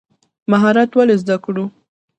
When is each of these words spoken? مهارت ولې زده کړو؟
مهارت 0.51 0.89
ولې 0.97 1.15
زده 1.21 1.35
کړو؟ 1.43 1.65